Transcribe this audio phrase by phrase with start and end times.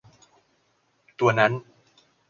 [1.19, 1.51] ตัวนั้น